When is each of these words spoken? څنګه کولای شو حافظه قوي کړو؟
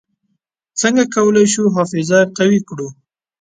څنګه 0.79 1.03
کولای 1.15 1.45
شو 1.53 1.63
حافظه 1.75 2.19
قوي 2.37 2.59
کړو؟ 2.69 2.87